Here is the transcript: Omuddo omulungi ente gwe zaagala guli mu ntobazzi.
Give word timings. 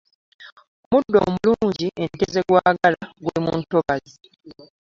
Omuddo 0.85 1.17
omulungi 1.27 1.87
ente 2.03 2.23
gwe 2.31 2.43
zaagala 2.63 3.01
guli 3.21 3.39
mu 3.45 3.53
ntobazzi. 3.59 4.17